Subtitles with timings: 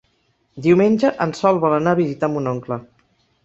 [0.67, 2.83] Diumenge en Sol vol anar a visitar mon oncle.